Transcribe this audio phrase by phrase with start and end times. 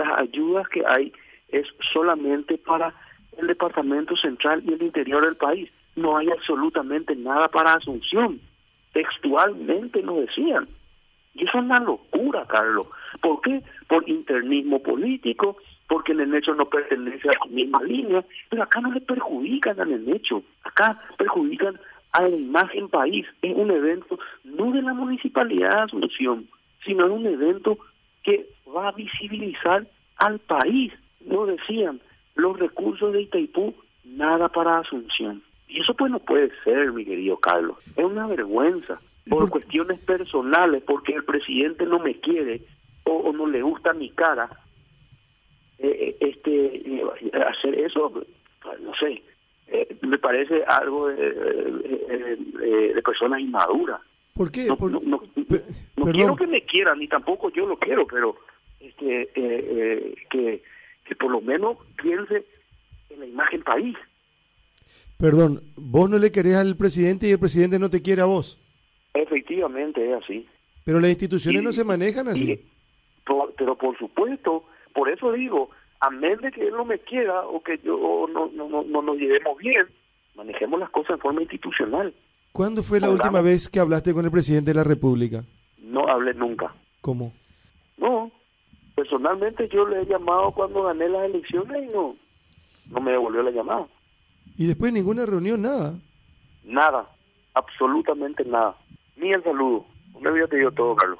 [0.00, 1.12] las ayudas que hay
[1.48, 2.94] es solamente para
[3.38, 5.70] el departamento central y el interior del país.
[5.96, 8.40] No hay absolutamente nada para Asunción.
[8.92, 10.68] Textualmente lo decían.
[11.34, 12.86] Y eso es una locura, Carlos.
[13.20, 13.62] ¿Por qué?
[13.88, 15.56] Por internismo político,
[15.88, 20.08] porque el hecho no pertenece a la misma línea, pero acá no le perjudican al
[20.08, 21.78] hecho, acá perjudican
[22.12, 23.26] a la imagen país.
[23.42, 26.48] Es un evento no de la municipalidad de Asunción,
[26.84, 27.78] sino es un evento
[28.22, 29.86] que va a visibilizar
[30.16, 30.92] al país.
[31.20, 32.00] No decían,
[32.34, 35.42] los recursos de Itaipú, nada para Asunción.
[35.68, 37.78] Y eso pues no puede ser, mi querido Carlos.
[37.96, 42.62] Es una vergüenza por cuestiones personales, porque el presidente no me quiere
[43.04, 44.48] o, no le gusta mi cara.
[45.78, 47.02] Eh, eh, este eh,
[47.48, 48.12] hacer eso,
[48.82, 49.22] no sé,
[50.02, 51.32] me parece algo de,
[52.94, 54.00] de, personas inmaduras.
[54.34, 54.66] ¿Por qué?
[54.66, 55.22] No, no,
[56.06, 58.36] quiero que me quieran, ni tampoco yo lo quiero, pero
[58.80, 59.28] este
[60.30, 60.62] que,
[61.04, 62.44] que por lo menos piense
[63.10, 63.96] en la imagen país.
[65.18, 68.58] Perdón, vos no le querés al presidente y el presidente no te quiere a vos.
[69.12, 70.48] Efectivamente, es así.
[70.84, 72.64] Pero las instituciones no se manejan así.
[73.56, 77.62] pero por supuesto, por eso digo, a menos de que él no me quiera o
[77.62, 79.86] que yo no, no, no, nos llevemos bien,
[80.34, 82.14] manejemos las cosas en forma institucional.
[82.52, 85.44] ¿Cuándo fue la última vez que hablaste con el presidente de la República?
[86.20, 86.74] No hablé nunca.
[87.00, 87.32] ¿Cómo?
[87.96, 88.30] No,
[88.94, 92.16] personalmente yo le he llamado cuando gané las elecciones y no,
[92.90, 93.86] no me devolvió la llamada.
[94.58, 95.94] Y después ninguna reunión, nada.
[96.62, 97.08] Nada,
[97.54, 98.76] absolutamente nada.
[99.16, 99.86] Ni el saludo.
[100.20, 101.18] Me había pedido todo, Carlos.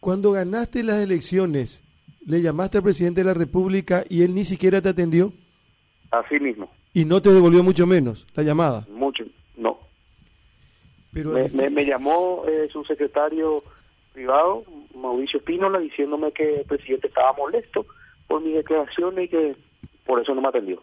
[0.00, 1.84] Cuando ganaste las elecciones,
[2.26, 5.32] ¿le llamaste al presidente de la República y él ni siquiera te atendió?
[6.10, 6.68] Así mismo.
[6.92, 8.86] ¿Y no te devolvió mucho menos la llamada?
[8.90, 9.24] Mucho,
[11.14, 13.62] me, llamó eh, su secretario
[14.12, 17.86] privado, Mauricio Espínola, diciéndome que el presidente estaba molesto
[18.26, 19.56] por mis declaraciones y que
[20.06, 20.82] por eso no me atendió.